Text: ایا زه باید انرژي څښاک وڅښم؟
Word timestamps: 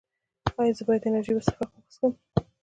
ایا 0.61 0.73
زه 0.77 0.83
باید 0.87 1.03
انرژي 1.07 1.33
څښاک 1.45 1.71
وڅښم؟ 1.73 2.11